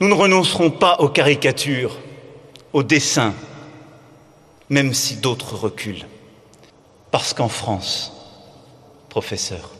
[0.00, 1.98] Nous ne renoncerons pas aux caricatures,
[2.72, 3.34] aux dessins,
[4.70, 6.06] même si d'autres reculent.
[7.10, 8.10] Parce qu'en France,
[9.10, 9.72] professeur,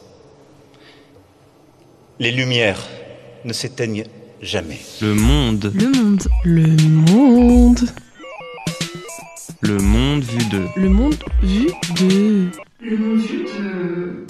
[2.18, 2.86] les lumières
[3.46, 4.04] ne s'éteignent
[4.42, 4.80] jamais.
[5.00, 5.72] Le monde.
[5.74, 6.28] Le monde.
[6.44, 7.80] Le monde.
[9.62, 10.66] Le monde vu de.
[10.76, 11.66] Le monde vu
[11.98, 12.50] de.
[12.82, 14.29] Le monde vu de.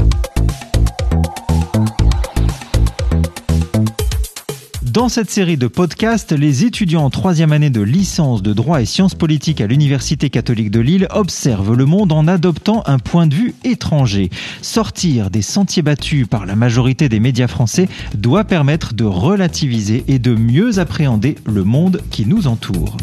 [4.92, 8.86] Dans cette série de podcasts, les étudiants en troisième année de licence de droit et
[8.86, 13.34] sciences politiques à l'Université catholique de Lille observent le monde en adoptant un point de
[13.36, 14.30] vue étranger.
[14.62, 20.18] Sortir des sentiers battus par la majorité des médias français doit permettre de relativiser et
[20.18, 22.96] de mieux appréhender le monde qui nous entoure.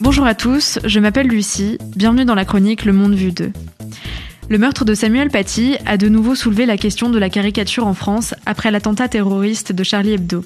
[0.00, 3.52] Bonjour à tous, je m'appelle Lucie, bienvenue dans la chronique Le Monde Vu 2.
[4.48, 7.94] Le meurtre de Samuel Paty a de nouveau soulevé la question de la caricature en
[7.94, 10.44] France après l'attentat terroriste de Charlie Hebdo.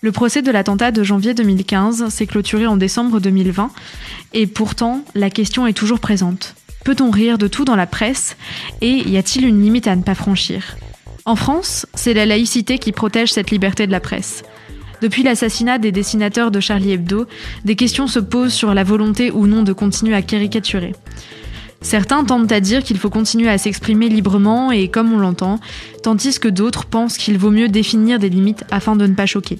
[0.00, 3.72] Le procès de l'attentat de janvier 2015 s'est clôturé en décembre 2020
[4.32, 6.54] et pourtant la question est toujours présente.
[6.84, 8.36] Peut-on rire de tout dans la presse
[8.80, 10.76] et y a-t-il une limite à ne pas franchir?
[11.24, 14.44] En France, c'est la laïcité qui protège cette liberté de la presse.
[15.02, 17.26] Depuis l'assassinat des dessinateurs de Charlie Hebdo,
[17.64, 20.94] des questions se posent sur la volonté ou non de continuer à caricaturer.
[21.82, 25.58] Certains tentent à dire qu'il faut continuer à s'exprimer librement et comme on l'entend,
[26.02, 29.58] tandis que d'autres pensent qu'il vaut mieux définir des limites afin de ne pas choquer.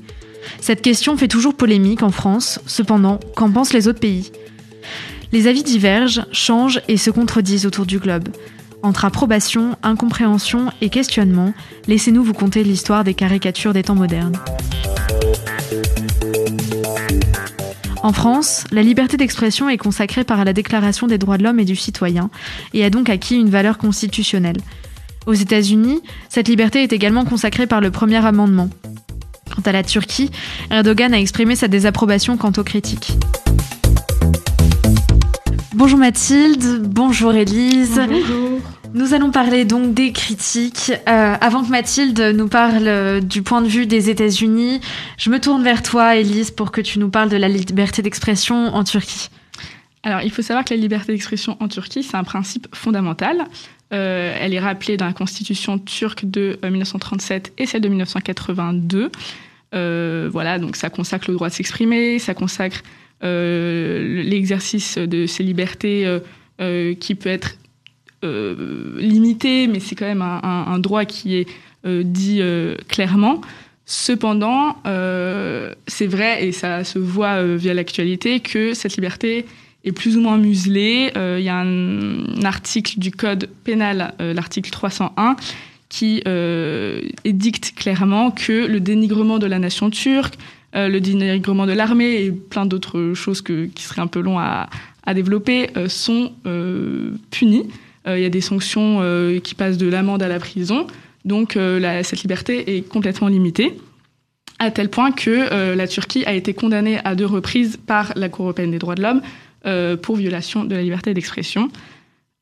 [0.61, 4.33] Cette question fait toujours polémique en France, cependant, qu'en pensent les autres pays?
[5.33, 8.29] Les avis divergent, changent et se contredisent autour du globe.
[8.83, 11.53] Entre approbation, incompréhension et questionnement,
[11.87, 14.39] laissez-nous vous conter l'histoire des caricatures des temps modernes.
[18.03, 21.67] En France, la liberté d'expression est consacrée par la Déclaration des droits de l'homme et
[21.67, 22.31] du citoyen
[22.73, 24.57] et a donc acquis une valeur constitutionnelle.
[25.27, 28.71] Aux États-Unis, cette liberté est également consacrée par le premier amendement.
[29.55, 30.31] Quant à la Turquie,
[30.71, 33.13] Erdogan a exprimé sa désapprobation quant aux critiques.
[35.73, 38.03] Bonjour Mathilde, bonjour Élise.
[38.09, 38.61] Bonjour.
[38.93, 40.91] Nous allons parler donc des critiques.
[41.09, 44.81] Euh, avant que Mathilde nous parle euh, du point de vue des États-Unis,
[45.17, 48.75] je me tourne vers toi, Élise, pour que tu nous parles de la liberté d'expression
[48.75, 49.29] en Turquie.
[50.03, 53.45] Alors, il faut savoir que la liberté d'expression en Turquie, c'est un principe fondamental.
[53.93, 59.13] Euh, elle est rappelée dans la constitution turque de 1937 et celle de 1982.
[59.73, 62.83] voilà, donc ça consacre le droit de s'exprimer, ça consacre
[63.23, 66.19] l'exercice de ces libertés
[66.59, 67.57] qui peut être
[68.23, 71.49] euh, limité, mais c'est quand même un, droit qui est
[71.87, 73.41] euh, dit euh, clairement.
[73.87, 74.77] Cependant,
[75.89, 79.47] c'est vrai, et ça se voit via l'actualité, que cette liberté
[79.85, 81.11] est plus ou moins muselée.
[81.17, 85.35] Il y a un, article du Code pénal, l'article 301,
[85.89, 86.23] qui
[87.25, 90.35] édicte clairement que le dénigrement de la nation turque,
[90.75, 94.69] le dénigrement de l'armée et plein d'autres choses qui seraient un peu longs à,
[95.15, 96.33] développer sont
[97.31, 97.67] punis.
[98.07, 100.87] Euh, il y a des sanctions euh, qui passent de l'amende à la prison.
[101.25, 103.79] Donc euh, cette liberté est complètement limitée
[104.59, 108.45] à tel point que la Turquie a été condamnée à deux reprises par la Cour
[108.45, 109.23] européenne des droits de l'homme
[110.03, 111.71] pour violation de la liberté d'expression.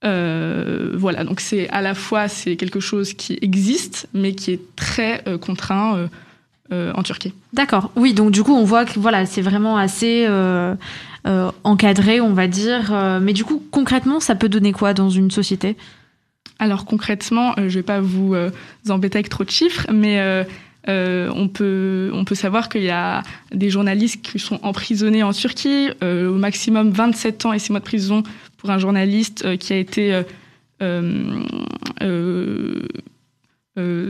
[0.03, 5.23] voilà, donc c'est à la fois c'est quelque chose qui existe, mais qui est très
[5.41, 6.09] contraint
[6.71, 7.33] en Turquie.
[7.53, 7.91] D'accord.
[7.97, 10.27] Oui, donc du coup on voit que voilà c'est vraiment assez
[11.29, 12.91] euh, encadré, on va dire.
[12.93, 15.77] Euh, mais du coup, concrètement, ça peut donner quoi dans une société?
[16.59, 18.35] Alors concrètement, euh, je vais pas vous
[18.89, 20.47] embêter avec trop de chiffres, mais
[20.87, 25.91] on, peut, on peut savoir qu'il y a des journalistes qui sont emprisonnés en Turquie,
[26.03, 28.23] au maximum 27 ans et 6 mois de prison
[28.57, 30.23] pour un journaliste qui a été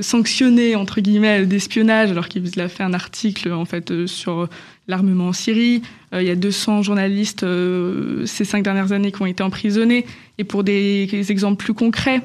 [0.01, 4.49] sanctionné entre guillemets d'espionnage alors qu'il a fait un article en fait sur
[4.89, 5.83] l'armement en Syrie.
[6.13, 10.07] Euh, il y a 200 journalistes euh, ces cinq dernières années qui ont été emprisonnés.
[10.39, 12.23] Et pour des, exemples plus concrets,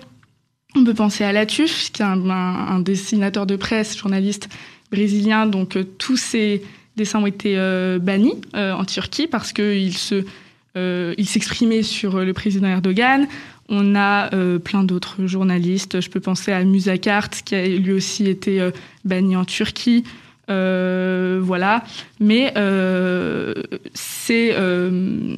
[0.75, 4.49] on peut penser à Latuf, qui est un, dessinateur de presse, journaliste
[4.91, 5.45] brésilien.
[5.45, 6.63] Donc euh, tous ces
[6.95, 7.57] dessins ont été
[7.99, 10.23] bannis en Turquie parce qu'il se,
[10.75, 13.27] s'exprimait sur le président Erdogan.
[13.69, 14.29] On a
[14.59, 16.01] plein d'autres journalistes.
[16.01, 18.69] Je peux penser à Musakart, qui a lui aussi été
[19.05, 20.03] banni en Turquie.
[20.49, 21.83] Euh, voilà.
[22.19, 23.53] Mais euh,
[23.93, 25.37] ces, euh,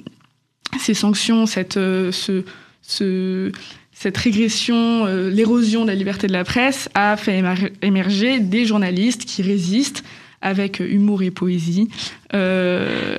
[0.94, 2.44] sanctions, cette, ce,
[2.82, 3.52] ce,
[3.92, 7.44] cette régression, l'érosion de la liberté de la presse a fait
[7.82, 10.04] émerger des journalistes qui résistent
[10.42, 11.90] avec humour et poésie
[12.34, 13.18] euh,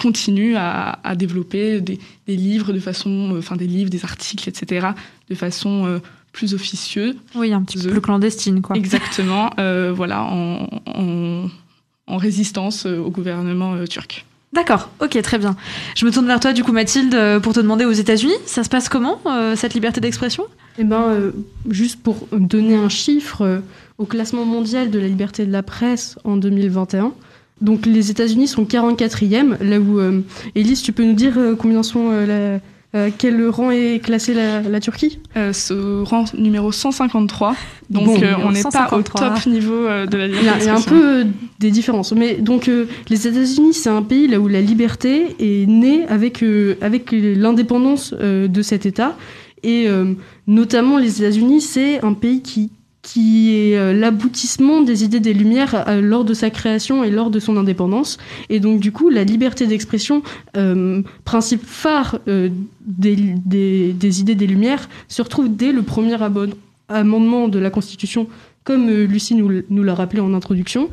[0.00, 4.48] euh, continuent à, à développer des, des, livres de façon, enfin des livres, des articles,
[4.48, 4.88] etc.
[5.28, 6.00] de façon
[6.32, 7.16] plus officieux.
[7.34, 8.76] Oui, un petit peu plus clandestine, quoi.
[8.76, 11.48] Exactement, euh, voilà, en, en,
[12.06, 14.24] en résistance euh, au gouvernement euh, turc.
[14.52, 15.56] D'accord, ok, très bien.
[15.94, 18.64] Je me tourne vers toi, du coup, Mathilde, euh, pour te demander aux États-Unis, ça
[18.64, 20.44] se passe comment, euh, cette liberté d'expression?
[20.78, 21.30] Eh ben, euh,
[21.68, 23.60] juste pour donner un chiffre, euh,
[23.98, 27.12] au classement mondial de la liberté de la presse en 2021,
[27.60, 30.20] donc les États-Unis sont 44e, là où, euh,
[30.54, 32.60] Élise, tu peux nous dire euh, combien sont, euh, la-
[32.98, 35.20] euh, quel rang est classé la, la Turquie?
[35.36, 37.54] Euh, ce rang numéro 153,
[37.88, 38.14] donc Bon,
[38.44, 39.20] on n'est pas au 153.
[39.20, 41.24] top niveau de la liberté a, il y a un peu
[41.60, 42.12] des différences.
[42.12, 46.42] Mais donc, euh, les États-Unis, c'est un pays là où la liberté est née avec,
[46.42, 49.16] euh, avec l'indépendance euh, de cet État.
[49.62, 50.14] Et euh,
[50.46, 52.70] notamment, les États-Unis, c'est un pays qui,
[53.12, 57.30] qui est euh, l'aboutissement des idées des Lumières euh, lors de sa création et lors
[57.30, 58.18] de son indépendance.
[58.50, 60.22] Et donc, du coup, la liberté d'expression,
[60.56, 66.16] euh, principe phare des, des, idées des Lumières, se retrouve dès le premier
[66.88, 68.28] amendement de la Constitution
[68.62, 70.88] comme Lucie nous, nous l'a rappelé en introduction.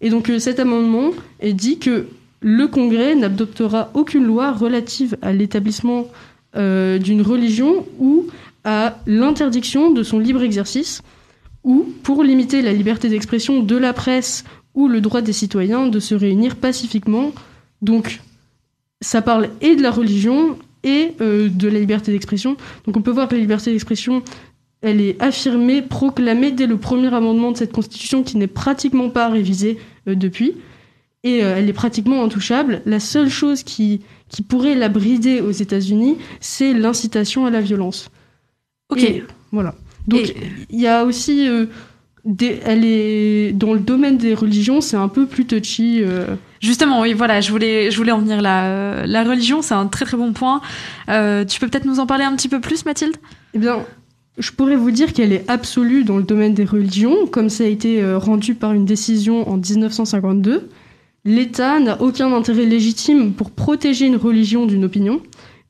[0.00, 1.10] Et donc cet amendement
[1.40, 2.06] est dit que
[2.40, 6.06] le Congrès n'adoptera aucune loi relative à l'établissement
[6.54, 8.26] d'une religion ou
[8.64, 11.02] à l'interdiction de son libre exercice,
[11.66, 16.00] ou pour limiter la liberté d'expression de la presse ou le droit des citoyens de
[16.00, 17.32] se réunir pacifiquement.
[17.82, 18.20] Donc
[19.02, 22.56] ça parle et de la religion et euh, de la liberté d'expression.
[22.86, 24.22] Donc on peut voir que la liberté d'expression
[24.80, 29.28] elle est affirmée, proclamée dès le premier amendement de cette constitution qui n'est pratiquement pas
[29.28, 30.54] révisée euh, depuis.
[31.24, 32.82] Et euh, elle est pratiquement intouchable.
[32.86, 38.10] La seule chose qui, qui pourrait la brider aux États-Unis, c'est l'incitation à la violence.
[38.90, 39.02] Ok.
[39.02, 39.74] Et voilà.
[40.06, 40.34] Donc
[40.70, 41.48] il y a aussi.
[41.48, 41.66] euh,
[42.24, 46.00] des, elle est dans le domaine des religions, c'est un peu plus touchy.
[46.02, 48.64] euh, Justement, oui, voilà, je voulais, je voulais en venir là.
[48.66, 50.60] Euh, La religion, c'est un très très bon point.
[51.08, 53.14] Euh, tu peux peut-être nous en parler un petit peu plus, Mathilde?
[53.54, 53.78] Eh bien,
[54.38, 57.68] je pourrais vous dire qu'elle est absolue dans le domaine des religions, comme ça a
[57.68, 60.68] été rendu par une décision en 1952.
[61.24, 65.20] L'État n'a aucun intérêt légitime pour protéger une religion d'une opinion,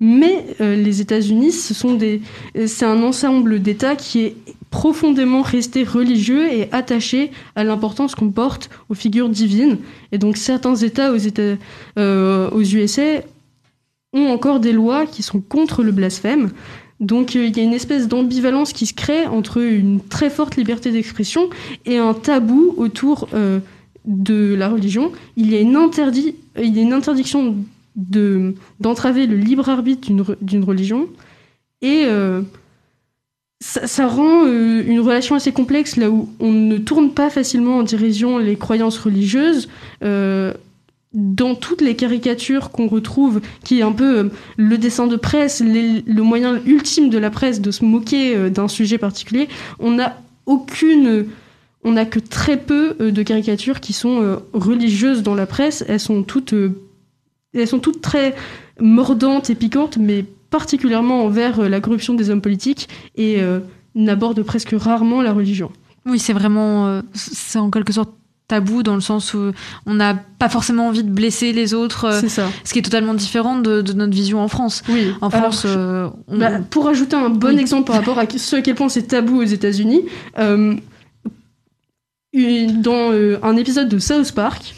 [0.00, 1.54] mais euh, les États-Unis,
[1.84, 2.18] euh,
[2.66, 4.36] c'est un ensemble d'États qui est
[4.70, 9.78] profondément resté religieux et attaché à l'importance qu'on porte aux figures divines.
[10.12, 11.56] Et donc certains États aux, États,
[11.98, 13.22] euh, aux USA
[14.12, 16.50] ont encore des lois qui sont contre le blasphème.
[17.00, 20.90] Donc il y a une espèce d'ambivalence qui se crée entre une très forte liberté
[20.92, 21.48] d'expression
[21.84, 23.28] et un tabou autour
[24.06, 25.12] de la religion.
[25.36, 27.56] Il y a une interdiction
[27.96, 31.08] de, d'entraver le libre arbitre d'une, re- d'une religion.
[31.82, 32.42] Et euh,
[33.60, 37.82] ça, rend euh, une relation assez complexe là où on ne tourne pas facilement en
[37.82, 39.68] dérision les croyances religieuses.
[40.02, 40.52] Euh,
[41.12, 46.20] dans toutes les caricatures qu'on retrouve, qui est un peu le dessin de presse, le
[46.20, 49.48] moyen ultime de la presse de se moquer d'un sujet particulier,
[49.78, 51.24] on n'a aucune,
[51.84, 55.86] on n'a que très peu de caricatures qui sont religieuses dans la presse.
[55.88, 56.54] Elles sont toutes,
[57.54, 58.34] elles sont toutes très
[58.80, 63.60] mordantes et piquantes, mais particulièrement envers euh, la corruption des hommes politiques et euh,
[63.94, 65.70] n'abordent presque rarement la religion.
[66.06, 68.12] Oui, c'est vraiment, euh, c'est en quelque sorte
[68.48, 69.50] tabou dans le sens où
[69.86, 72.48] on n'a pas forcément envie de blesser les autres, euh, C'est ça.
[72.62, 74.84] ce qui est totalement différent de, de notre vision en France.
[74.88, 75.08] Oui.
[75.20, 77.58] En Alors, France, euh, on- Bah, pour ajouter un bon Oui.
[77.60, 80.02] exemple par rapport à ce à quel point c'est tabou aux États-Unis,
[80.38, 80.76] euh,
[82.34, 84.74] dans euh, un épisode de South Park,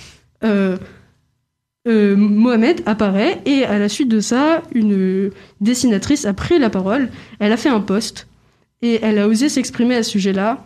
[1.88, 5.30] euh, Mohamed apparaît et à la suite de ça, une
[5.60, 7.08] dessinatrice a pris la parole.
[7.40, 8.26] Elle a fait un post
[8.82, 10.64] et elle a osé s'exprimer à ce sujet-là.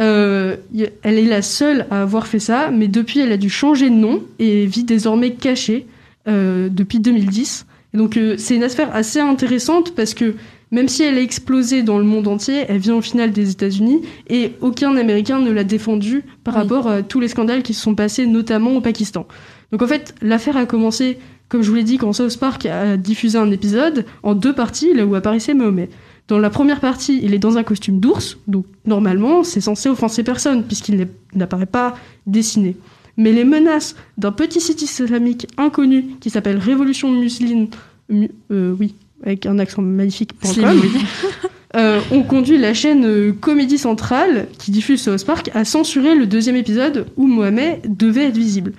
[0.00, 0.56] Euh,
[1.02, 3.94] elle est la seule à avoir fait ça, mais depuis, elle a dû changer de
[3.94, 5.86] nom et vit désormais cachée
[6.28, 7.66] euh, depuis 2010.
[7.94, 10.34] Et donc, c'est une affaire assez intéressante parce que
[10.70, 14.00] même si elle a explosé dans le monde entier, elle vient au final des États-Unis
[14.30, 16.60] et aucun Américain ne l'a défendue par Oui.
[16.62, 19.26] rapport à tous les scandales qui se sont passés, notamment au Pakistan.
[19.72, 22.96] Donc en fait, l'affaire a commencé, comme je vous l'ai dit, quand South Park a
[22.96, 25.88] diffusé un épisode en deux parties, là où apparaissait Mahomet.
[26.28, 30.22] Dans la première partie, il est dans un costume d'ours, donc normalement, c'est censé offenser
[30.22, 32.76] personne, puisqu'il n'apparaît pas dessiné.
[33.16, 37.68] Mais les menaces d'un petit site islamique inconnu qui s'appelle Révolution Musulmane,
[38.08, 40.50] mu- euh, oui, avec un accent magnifique, com,
[40.82, 40.90] oui.
[41.76, 46.26] euh, ont conduit la chaîne euh, Comédie Centrale, qui diffuse South Park, à censurer le
[46.26, 48.72] deuxième épisode où Mohamed devait être visible.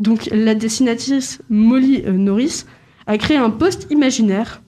[0.00, 2.64] Donc la dessinatrice Molly euh, Norris
[3.06, 4.62] a créé un post imaginaire,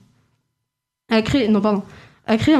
[1.09, 1.83] a créé, non pardon,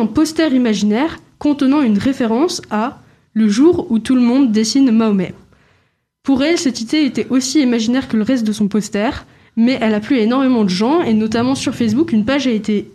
[0.07, 2.99] poster imaginaire contenant une référence à
[3.33, 5.33] le jour où tout le monde dessine Mahomet.
[6.23, 9.25] Pour elle, cette idée était aussi imaginaire que le reste de son poster,
[9.55, 12.89] mais elle a plu énormément de gens, et notamment sur Facebook, une page a été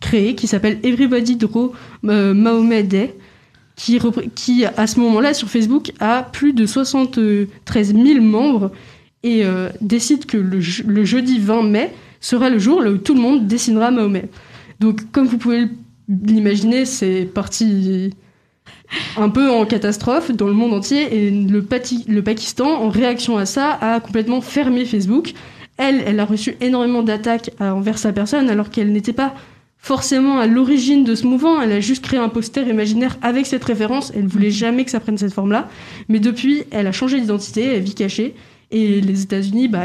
[0.00, 3.14] créé qui s'appelle Everybody Draw Mahomet Day,
[3.76, 3.98] qui,
[4.34, 8.70] qui à ce moment-là sur Facebook a plus de 73 000 membres
[9.24, 9.44] et
[9.80, 11.90] décide que le, jeudi 20 mai
[12.20, 14.28] sera le jour où tout le monde dessinera Mahomet.
[14.80, 15.66] Donc comme vous pouvez
[16.08, 18.12] l'imaginer, c'est parti
[19.16, 21.66] un peu en catastrophe dans le monde entier et le,
[22.08, 25.32] le Pakistan, en réaction à ça, a complètement fermé Facebook.
[25.76, 29.34] Elle, elle a reçu énormément d'attaques envers sa personne alors qu'elle n'était pas
[29.84, 31.60] forcément à l'origine de ce mouvement.
[31.60, 34.12] Elle a juste créé un poster imaginaire avec cette référence.
[34.16, 35.68] Elle ne voulait jamais que ça prenne cette forme-là.
[36.08, 38.34] Mais depuis, elle a changé d'identité, elle vit cachée.
[38.74, 39.84] Et les États-Unis, bah,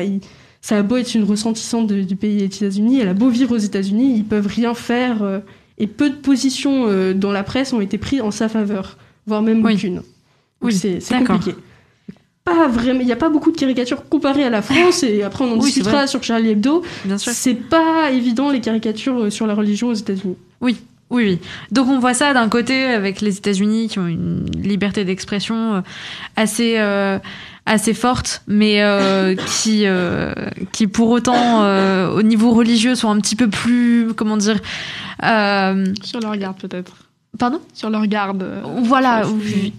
[0.61, 3.59] ça a beau être une ressentissante du pays des États-Unis, elle a beau vivre aux
[3.59, 5.21] États-Unis, ils peuvent rien faire.
[5.21, 5.39] Euh,
[5.77, 9.43] et peu de positions euh, dans la presse ont été prises en sa faveur, voire
[9.43, 10.01] même aucune.
[10.61, 11.55] Oui, c'est compliqué.
[12.43, 15.45] Pas vraiment, il n'y a pas beaucoup de caricatures comparées à la France, et après
[15.45, 16.83] on en discutera sur Charlie Hebdo.
[17.17, 20.35] C'est pas évident les caricatures euh, sur la religion aux États-Unis.
[20.61, 20.77] Oui,
[21.11, 21.39] oui, oui.
[21.71, 25.83] Donc on voit ça d'un côté avec les États-Unis qui ont une liberté d'expression
[26.37, 27.19] euh,
[27.69, 28.83] assez assez forte, mais
[29.47, 29.85] qui
[30.71, 31.63] qui pour autant
[32.11, 34.59] au niveau religieux sont un petit peu plus comment dire
[35.23, 36.93] euh, sur leur garde peut-être.
[37.37, 37.61] Pardon?
[37.73, 38.41] Sur leur garde.
[38.41, 39.21] Euh, voilà.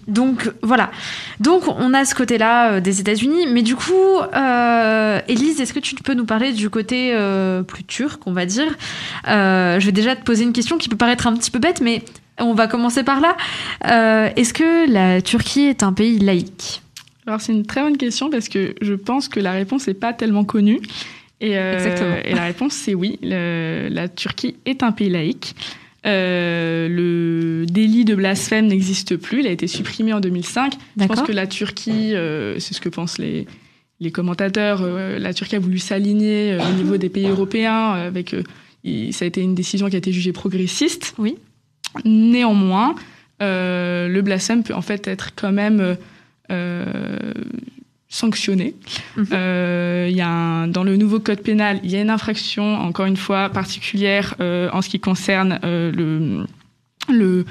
[0.07, 0.89] Donc voilà.
[1.39, 3.91] Donc on a ce côté-là euh, des États-Unis, mais du coup,
[4.33, 7.15] euh, Elise, est-ce que tu peux nous parler du côté
[7.67, 8.73] plus turc, on va dire?
[9.25, 12.03] Je vais déjà te poser une question qui peut paraître un petit peu bête, mais
[12.39, 13.35] on va commencer par là.
[14.35, 16.81] est-ce que la Turquie est un pays laïque?
[17.27, 20.13] Alors c'est une très bonne question parce que je pense que la réponse n'est pas
[20.13, 20.81] tellement connue.
[21.39, 23.19] Et, euh, et la réponse, c'est oui.
[23.21, 25.55] la Turquie est un pays laïque.
[26.05, 29.41] Euh, le délit de blasphème n'existe plus.
[29.41, 30.73] Il a été supprimé en 2005.
[30.99, 33.47] Je pense que la Turquie, euh, c'est ce que pensent les,
[33.99, 37.93] les commentateurs, la Turquie a voulu s'aligner au niveau des pays européens.
[37.93, 38.35] Avec,
[39.11, 41.15] ça a été une décision qui a été jugée progressiste.
[41.17, 41.37] Oui.
[42.05, 42.93] Néanmoins,
[43.39, 45.97] le blasphème peut en fait être quand même
[48.11, 48.75] sanctionné.
[49.15, 49.27] Mhm.
[49.31, 53.17] Euh, y a dans le nouveau code pénal, il y a une infraction, encore une
[53.17, 56.45] fois, particulière euh, en ce qui concerne euh, le,
[57.09, 57.45] le,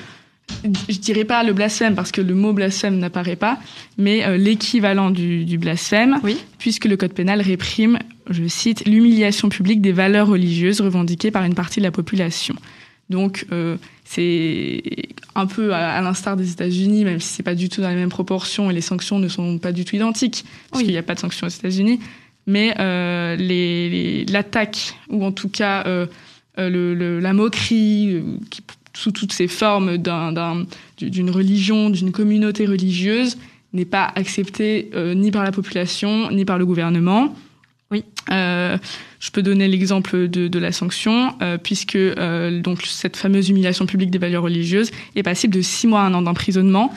[0.88, 3.58] je dirais pas le blasphème parce que le mot blasphème n'apparaît pas,
[3.96, 6.36] mais l'équivalent du, du, blasphème, oui.
[6.58, 11.54] puisque le code pénal réprime, je cite, l'humiliation publique des valeurs religieuses revendiquées par une
[11.54, 12.54] partie de la population.
[13.10, 14.82] Donc euh, c'est
[15.34, 18.08] un peu à, l'instar des États-Unis, même si c'est pas du tout dans les mêmes
[18.08, 21.14] proportions et les sanctions ne sont pas du tout identiques, parce qu'il n'y a pas
[21.14, 22.00] de sanctions aux États-Unis.
[22.46, 23.36] Mais euh,
[24.28, 26.06] l'attaque, ou en tout cas euh,
[26.56, 28.62] le, la moquerie, qui,
[28.94, 33.38] sous toutes ses formes d'une religion, d'une communauté religieuse,
[33.72, 37.34] n'est pas acceptée ni par la population, ni par le gouvernement.
[37.90, 38.04] Oui.
[38.30, 38.78] Euh,
[39.18, 43.86] je peux donner l'exemple de, de, la sanction, euh, puisque euh, donc cette fameuse humiliation
[43.86, 46.92] publique des valeurs religieuses est passible de six mois à un an d'emprisonnement.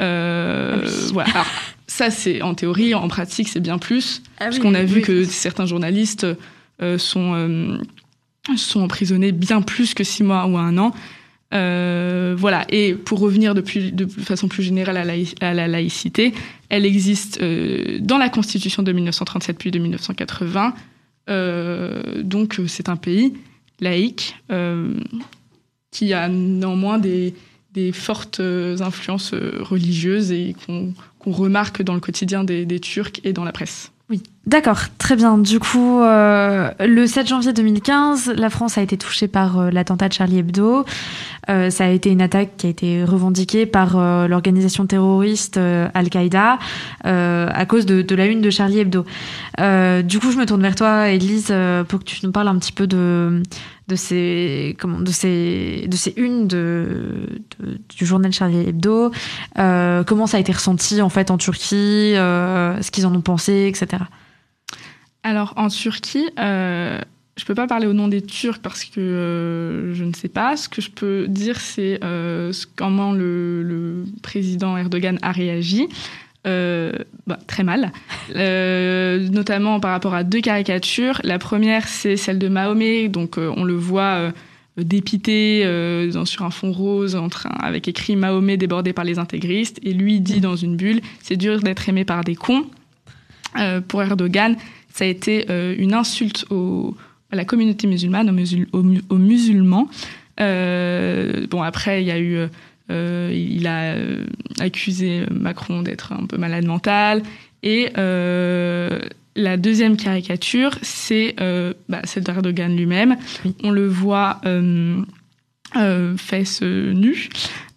[0.00, 1.30] Euh, ah voilà.
[1.34, 1.46] Alors,
[1.86, 5.24] ça, c'est en théorie, en pratique, c'est bien plus, ah parce qu'on a vu que
[5.24, 6.26] certains journalistes
[6.82, 7.78] euh, sont euh,
[8.56, 10.92] sont emprisonnés bien plus que six mois ou un an.
[11.52, 12.64] Voilà.
[12.68, 16.32] Et pour revenir de façon plus générale à la, laïcité,
[16.68, 20.74] elle existe dans la Constitution de 1937 puis de 1980.
[21.28, 23.32] Euh, donc euh, c'est un pays
[23.80, 24.94] laïque euh,
[25.90, 27.34] qui a néanmoins des,
[27.72, 33.44] des fortes influences religieuses et qu'on remarque dans le quotidien des, des Turcs et dans
[33.44, 33.92] la presse.
[34.08, 35.38] Oui, d'accord, très bien.
[35.38, 40.08] Du coup, euh, le 7 janvier 2015, la France a été touchée par euh, l'attentat
[40.08, 40.84] de Charlie Hebdo.
[41.48, 43.96] Euh, ça a été une attaque qui a été revendiquée par
[44.28, 45.58] l'organisation terroriste
[45.94, 46.58] Al-Qaïda
[47.04, 49.04] à cause de, de, la une de Charlie Hebdo.
[50.02, 51.54] du coup, je me tourne vers toi, Elise,
[51.88, 53.42] pour que tu nous parles un petit peu de
[53.88, 57.28] de ces comment de ces de ces unes de,
[57.96, 59.12] du journal Charlie Hebdo
[59.58, 63.20] euh, comment ça a été ressenti en fait en Turquie euh, ce qu'ils en ont
[63.20, 64.02] pensé etc
[65.26, 67.00] alors en Turquie euh,
[67.36, 70.56] je peux pas parler au nom des Turcs parce que euh, je ne sais pas.
[70.56, 75.88] Ce que je peux dire, c'est euh, comment le, le, président Erdogan a réagi.
[76.44, 77.90] Bah, très mal,
[79.32, 81.20] notamment par rapport à deux caricatures.
[81.24, 84.32] La première, c'est celle de Mahomet, donc on le voit
[84.76, 85.64] dépité
[86.14, 89.92] dans, sur un fond rose en train, avec écrit Mahomet débordé par les intégristes, et
[89.92, 92.66] lui dit dans une bulle, c'est dur d'être aimé par des cons.
[93.88, 94.54] pour Erdogan,
[94.96, 95.46] ça a été
[95.78, 96.96] une insulte au,
[97.30, 98.30] à la communauté musulmane,
[98.72, 99.88] aux, aux musulmans.
[100.38, 102.48] bon, après, il y a eu
[102.90, 104.24] euh, il a euh,
[104.60, 107.22] accusé Macron d'être un peu malade mental.
[107.62, 109.00] Et euh,
[109.34, 111.34] la deuxième caricature, c'est
[111.88, 113.16] bah, celle d'Erdogan lui-même.
[113.62, 114.40] On le voit
[116.16, 117.28] fesses nues.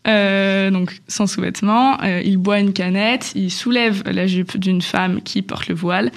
[0.06, 5.68] donc sans sous-vêtements, il boit une canette, il soulève la jupe d'une femme qui porte
[5.68, 6.12] le voile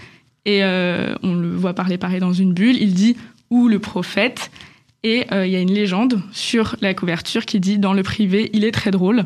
[0.45, 2.77] et on le voit parler pareil dans une bulle.
[2.81, 3.17] Il dit
[3.51, 4.51] ou le prophète
[5.03, 8.65] et il y a une légende sur la couverture qui dit dans le privé il
[8.65, 9.25] est très drôle.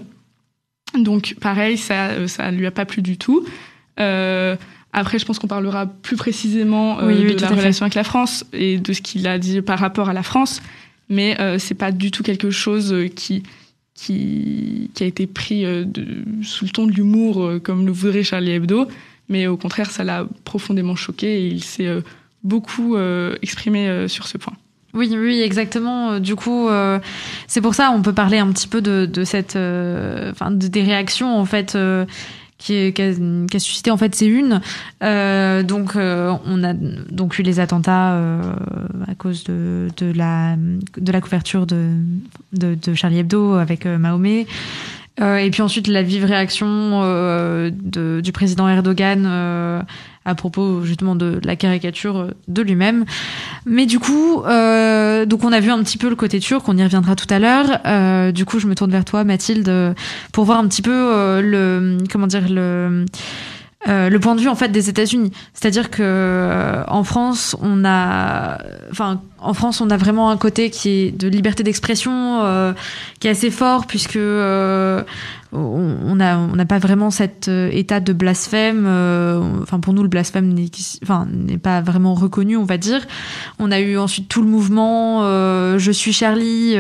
[0.95, 3.47] Donc pareil, ça ça lui a pas plu du tout.
[4.01, 4.57] Euh,
[4.93, 8.79] après, je pense qu'on parlera plus précisément euh, de la relation avec la France et
[8.79, 10.63] de ce qu'il a dit par rapport à la France,
[11.09, 13.43] mais euh, c'est pas du tout quelque chose qui
[13.95, 16.07] qui, qui a été pris de,
[16.43, 18.89] sous le ton de l'humour comme le voudrait Charlie Hebdo,
[19.29, 22.03] mais au contraire, ça l'a profondément choqué et il s'est
[22.43, 22.97] beaucoup
[23.43, 24.55] exprimé sur ce point.
[24.95, 26.21] Oui, oui, exactement.
[26.21, 26.69] Du coup,
[27.49, 31.77] c'est pour ça on peut parler un petit peu de, cette, des réactions en fait
[32.59, 34.61] qui, qui, a, qui, a, suscité en fait c'est une
[35.03, 38.41] euh, donc euh, on a donc eu les attentats euh,
[39.07, 41.91] à cause de, la de la couverture de
[42.53, 44.47] de, Charlie Hebdo avec euh, Mahomet
[45.21, 49.85] euh, et puis ensuite la vive réaction euh, de, du président Erdogan
[50.27, 53.05] à propos justement de la caricature de lui-même.
[53.65, 56.77] Mais du coup, euh, donc on a vu un petit peu le côté turc, on
[56.77, 57.79] y reviendra tout à l'heure.
[57.87, 59.95] Euh, du coup, je me tourne vers toi, Mathilde,
[60.33, 63.07] pour voir un petit peu euh, le comment dire le
[63.89, 65.33] euh, le point de vue en fait des États-Unis.
[65.55, 68.59] C'est-à-dire que euh, en France, on a,
[68.91, 72.73] enfin, en France, on a vraiment un côté qui est de liberté d'expression euh,
[73.21, 75.03] qui est assez fort puisque euh,
[75.57, 78.87] on n'a pas vraiment cet état de blasphème.
[79.63, 83.07] enfin, pour nous, le blasphème n'est pas vraiment reconnu, on va dire.
[83.59, 85.23] On a eu ensuite tout le mouvement
[85.79, 86.73] Je suis Charlie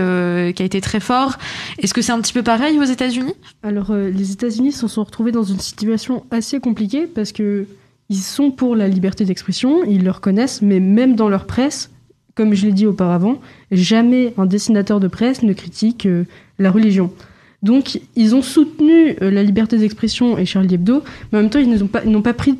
[0.54, 1.38] qui a été très fort.
[1.78, 3.34] Est-ce que c'est un petit peu pareil aux États-Unis?
[3.62, 7.66] Alors, les États-Unis se sont retrouvés dans une situation assez compliquée parce que
[8.08, 11.90] ils sont pour la liberté d'expression, ils le reconnaissent, mais même dans leur presse,
[12.34, 13.40] comme je l'ai dit auparavant,
[13.72, 16.24] jamais un dessinateur de presse ne critique euh,
[16.58, 17.12] la religion.
[17.66, 21.58] Donc, ils ont soutenu euh, la liberté d'expression et Charlie Hebdo, mais en même temps,
[21.58, 22.58] ils n'ont pas, pris de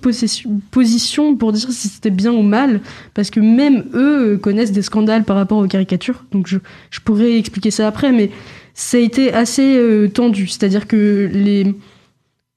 [0.71, 2.81] position pour dire si c'était bien ou mal,
[3.15, 6.25] parce que même eux euh, connaissent des scandales par rapport aux caricatures.
[6.33, 6.59] Donc, je,
[7.05, 8.31] pourrais expliquer ça après, mais
[8.75, 9.81] ça a été assez
[10.13, 10.49] tendu.
[10.49, 11.75] C'est-à-dire que les,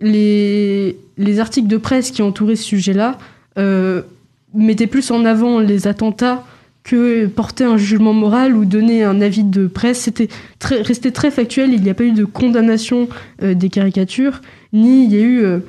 [0.02, 3.18] les, les, articles de presse qui entouraient ce sujet-là
[3.58, 4.02] euh,
[4.54, 6.44] mettaient plus en avant les attentats
[6.90, 10.00] que porter un jugement moral ou donner un avis de presse.
[10.00, 11.72] C'était très, resté très factuel.
[11.72, 13.08] Il n'y a pas eu de condamnation
[13.44, 14.42] euh, des caricatures,
[14.74, 15.60] ni il y a eu euh,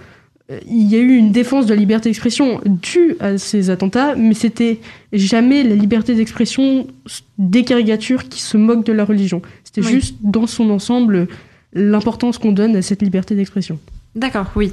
[0.67, 4.35] il y a eu une défense de la liberté d'expression due à ces attentats, mais
[4.35, 4.81] c'était
[5.13, 6.89] jamais la liberté d'expression
[7.39, 9.43] des caricatures qui se moquent de la religion.
[9.63, 11.29] C'était juste dans son ensemble
[11.73, 13.79] l'importance qu'on donne à cette liberté d'expression.
[14.17, 14.73] D'accord, oui.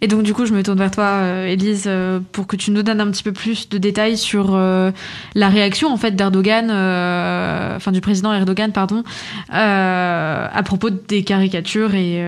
[0.00, 2.70] Et donc du coup, je me tourne vers toi, euh, Élise, euh, pour que tu
[2.70, 4.92] nous donnes un petit peu plus de détails sur euh,
[5.34, 9.02] la réaction en fait d'Erdogan, enfin du président Erdogan, pardon,
[9.48, 12.22] à propos des caricatures et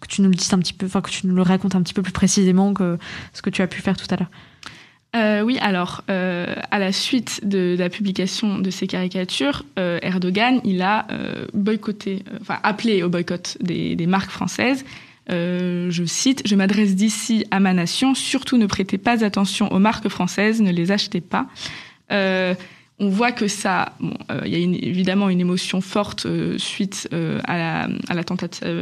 [0.00, 1.82] que tu nous le dises un petit peu, enfin que tu nous le racontes un
[1.82, 2.98] petit peu plus précisément que
[3.32, 4.30] ce que tu as pu faire tout à l'heure.
[5.14, 10.60] Euh, oui, alors, euh, à la suite de, la publication de ces caricatures, euh, Erdogan,
[10.64, 11.06] il a
[11.52, 14.84] boycotté, enfin appelé au boycott des marques françaises
[15.30, 19.78] euh, je cite, Je m'adresse d'ici à ma nation, surtout ne prêtez pas attention aux
[19.78, 21.46] marques françaises, ne les achetez pas.
[22.12, 22.54] Euh,
[23.00, 27.08] on voit que ça, il bon, euh, y a évidemment une émotion forte euh, suite
[27.44, 28.24] à la,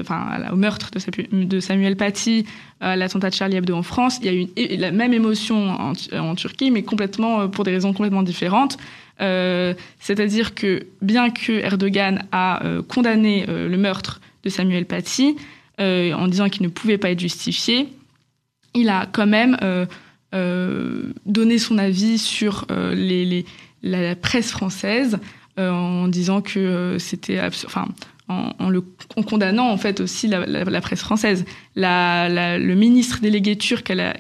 [0.01, 0.91] enfin au meurtre
[1.33, 2.45] de, Samuel Paty,
[2.81, 4.19] à l'attentat de Charlie Hebdo en France.
[4.21, 7.95] Il y a une, la même émotion en, en, Turquie, mais complètement pour des raisons
[7.95, 8.77] complètement différentes.
[9.19, 15.37] C'est-à-dire que bien que Erdogan a condamné le meurtre de Samuel Paty,
[15.83, 17.89] euh, en disant qu'il ne pouvait pas être justifié,
[18.73, 19.85] il a quand même euh,
[20.33, 25.19] euh, donné son avis sur la, presse française
[25.59, 27.41] en disant que c'était
[28.29, 28.85] en, le,
[29.27, 31.45] condamnant en fait aussi la, presse française.
[31.75, 34.17] le ministre délégué turc à la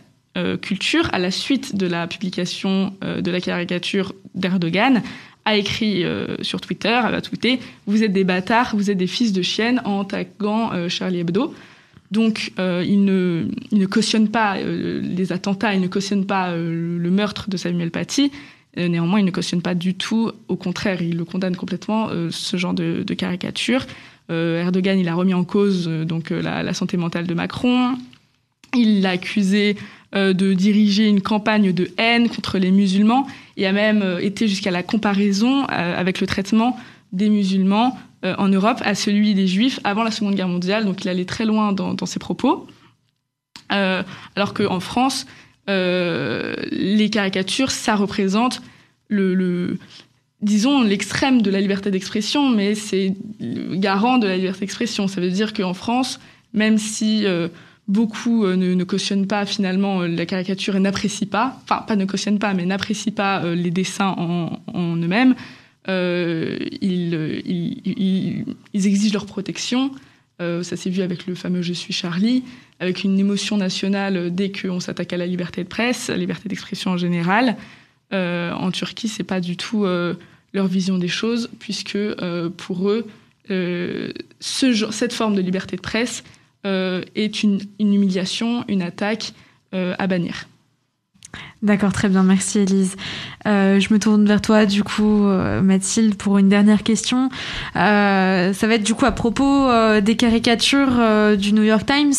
[0.62, 5.02] culture, à la suite de la publication de la caricature d'Erdogan,
[5.44, 9.32] a écrit euh, sur Twitter, a tweeté Vous êtes des bâtards, vous êtes des fils
[9.32, 11.54] de chienne en attaquant euh, Charlie Hebdo.
[12.10, 17.10] Donc, euh, il, ne, il ne cautionne pas les attentats, il ne cautionne pas le
[17.10, 18.30] meurtre de Samuel Paty.
[18.76, 22.74] néanmoins, il ne cautionne pas du tout, au contraire, il le condamne complètement, ce genre
[22.74, 23.86] de, de caricature.
[24.28, 27.96] Erdogan, il a remis en cause donc la, la santé mentale de Macron.
[28.76, 29.76] Il l'a accusé
[30.14, 34.46] euh, de diriger une campagne de haine contre les musulmans et a même euh, été
[34.46, 36.76] jusqu'à la comparaison euh, avec le traitement
[37.12, 40.84] des musulmans en Europe à celui des juifs avant la Seconde Guerre mondiale.
[40.84, 42.68] Donc il allait très loin dans, ses propos.
[43.68, 45.26] alors qu'en France,
[45.66, 48.62] les caricatures, ça représente
[49.08, 49.76] le,
[50.40, 55.08] disons, l'extrême de la liberté d'expression, mais c'est garant de la liberté d'expression.
[55.08, 56.20] Ça veut dire qu'en France,
[56.54, 57.26] même si
[57.88, 62.04] beaucoup euh, ne, ne, cautionnent pas finalement la caricature et n'apprécient pas, enfin pas ne
[62.04, 65.34] cautionnent pas, mais n'apprécient pas les dessins en, eux-mêmes,
[66.80, 67.24] ils,
[68.74, 69.90] exigent leur protection.
[70.38, 72.44] ça s'est vu avec le fameux Je suis Charlie,
[72.80, 76.48] avec une émotion nationale dès qu'on s'attaque à la liberté de presse, à la liberté
[76.48, 77.56] d'expression en général.
[78.12, 79.84] en Turquie, c'est pas du tout
[80.52, 83.06] leur vision des choses, puisque euh, pour eux,
[83.50, 86.32] euh, ce, cette forme de liberté de presse euh,
[86.64, 89.32] est une, une, humiliation, une attaque
[89.72, 90.46] à bannir.
[91.62, 92.96] D'accord, très bien, merci Elise.
[93.46, 97.30] Euh, je me tourne vers toi du coup, euh, Mathilde, pour une dernière question.
[97.76, 101.86] Euh, ça va être du coup à propos euh, des caricatures euh, du New York
[101.86, 102.14] Times.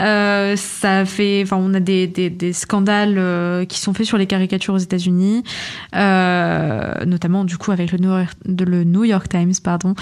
[0.00, 4.26] Euh, ça fait, enfin, on a des, des, des scandales qui sont faits sur les
[4.26, 5.44] caricatures aux États-Unis,
[5.94, 9.94] notamment du coup avec le New York, le New York Times, pardon.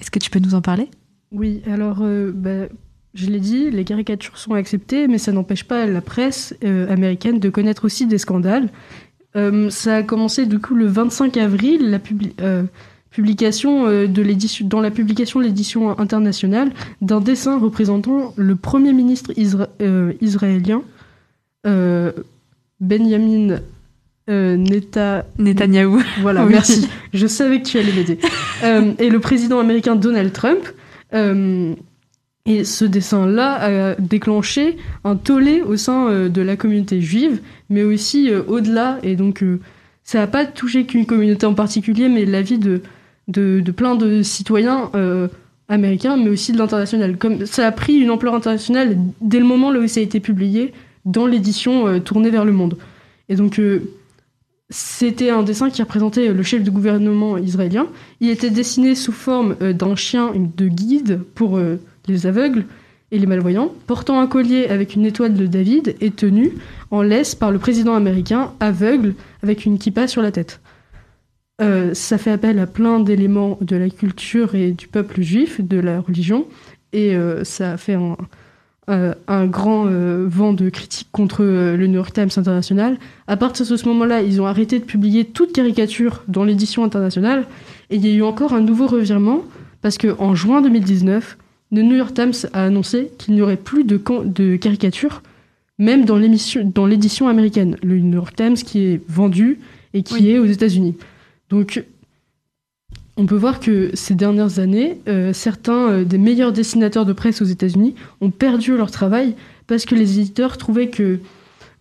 [0.00, 0.90] Est-ce que tu peux nous en parler?
[1.32, 2.02] Oui, alors
[2.34, 2.68] bah,
[3.14, 7.38] je l'ai dit, les caricatures sont acceptées, mais ça n'empêche pas la presse euh, américaine
[7.38, 8.68] de connaître aussi des scandales.
[9.36, 11.98] Euh, ça a commencé du coup le 25 avril, la
[12.40, 12.64] euh,
[13.10, 19.32] publication de l'édition, dans la publication de l'édition internationale d'un dessin représentant le premier ministre
[20.20, 20.82] israélien,
[22.80, 23.60] Benjamin
[24.28, 25.24] Neta...
[25.38, 26.02] Netanyahou.
[26.20, 26.88] Voilà, merci.
[27.12, 28.18] Je savais que tu allais m'aider.
[28.98, 30.66] et le président américain Donald Trump.
[32.46, 37.84] Et ce dessin-là a déclenché un tollé au sein euh, de la communauté juive, mais
[37.84, 38.98] aussi euh, au-delà.
[39.02, 39.60] Et donc, euh,
[40.02, 42.82] ça n'a pas touché qu'une communauté en particulier, mais la vie de,
[43.28, 44.90] de, plein de citoyens
[45.68, 47.16] américains, mais aussi de l'international.
[47.16, 50.74] Comme ça a pris une ampleur internationale dès le moment où ça a été publié
[51.06, 52.76] dans l'édition tournée vers le monde.
[53.30, 53.58] Et donc,
[54.68, 57.86] c'était un dessin qui représentait le chef du gouvernement israélien.
[58.20, 61.58] Il était dessiné sous forme d'un chien de guide pour
[62.06, 62.66] les aveugles
[63.10, 66.52] et les malvoyants, portant un collier avec une étoile de David et tenu
[66.90, 70.60] en laisse par le président américain aveugle avec une kippa sur la tête.
[71.60, 75.78] Euh, ça fait appel à plein d'éléments de la culture et du peuple juif, de
[75.78, 76.46] la religion,
[76.92, 78.16] et euh, ça fait un,
[78.90, 79.86] euh, un grand
[80.26, 82.98] vent de critiques contre le New York Times international.
[83.28, 87.46] À partir de ce moment-là, ils ont arrêté de publier toute caricature dans l'édition internationale,
[87.90, 89.44] et il y a eu encore un nouveau revirement,
[89.80, 91.38] parce qu'en juin 2019,
[91.74, 95.22] le New York Times a annoncé qu'il n'y aurait plus de, de caricatures,
[95.78, 97.76] même dans l'édition américaine.
[97.82, 99.58] Le New York Times qui est vendu
[99.92, 100.94] et qui est aux États-Unis.
[101.50, 101.84] Donc,
[103.16, 107.42] on peut voir que ces dernières années, euh, certains euh, des meilleurs dessinateurs de presse
[107.42, 109.34] aux États-Unis ont perdu leur travail
[109.66, 111.20] parce que les éditeurs trouvaient que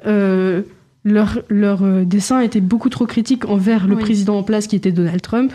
[0.06, 0.62] euh,
[1.04, 5.22] leur, leur dessin était beaucoup trop critique envers le président en place qui était Donald
[5.22, 5.52] Trump.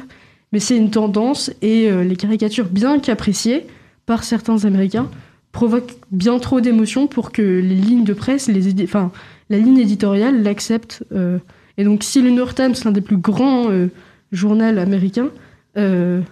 [0.52, 3.66] Mais c'est une tendance et les caricatures, bien qu'appréciées,
[4.08, 5.10] par certains Américains
[5.52, 9.12] provoque bien trop d'émotions pour que les lignes de presse, les enfin,
[9.50, 11.04] la ligne éditoriale l'accepte.
[11.12, 11.38] Euh.
[11.76, 13.88] et donc, si le New York Times, l'un des plus grands euh,
[14.32, 15.28] journaux américains,
[15.76, 16.22] euh,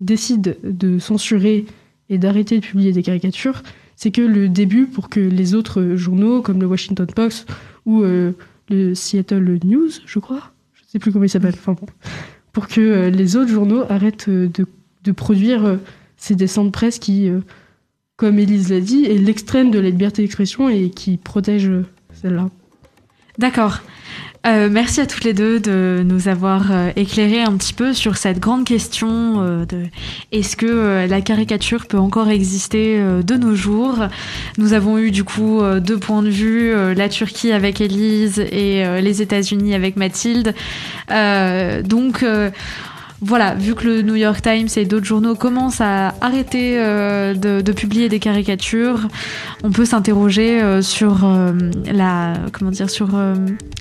[0.00, 1.64] décide de censurer
[2.10, 3.62] et d'arrêter de publier des caricatures,
[3.96, 7.50] c'est que le début pour que les autres journaux, comme le Washington Post
[7.86, 11.86] ou le Seattle News, je crois, je ne sais plus comment il s'appelle, enfin bon,
[12.52, 14.66] pour que les autres journaux arrêtent de,
[15.04, 15.78] de produire
[16.18, 17.40] ces dessins de presse qui, euh,
[18.16, 21.70] comme Élise l'a dit, est l'extrême de la liberté d'expression et qui protège
[22.12, 22.50] celle-là.
[23.38, 23.80] D'accord.
[24.46, 28.16] Euh, merci à toutes les deux de nous avoir euh, éclairé un petit peu sur
[28.16, 29.82] cette grande question euh, de
[30.30, 33.96] est-ce que euh, la caricature peut encore exister de nos jours?
[34.56, 39.22] Nous avons eu du coup deux points de vue, la Turquie avec Élise et les
[39.22, 40.54] États-Unis avec Mathilde.
[41.84, 42.24] donc
[43.20, 47.72] voilà, vu que le New York Times et d'autres journaux commencent à arrêter euh, de,
[47.72, 49.08] publier des caricatures,
[49.62, 51.26] on peut s'interroger sur
[51.92, 53.08] la comment dire sur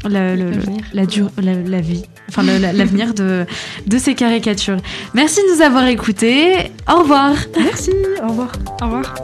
[0.07, 3.45] la, la, vie, enfin l'avenir de
[3.85, 4.77] de ces caricatures.
[5.13, 6.71] Merci de nous avoir écoutés.
[6.91, 7.33] Au revoir.
[7.57, 7.91] Merci.
[8.23, 8.51] Au revoir.
[8.81, 9.15] Au revoir.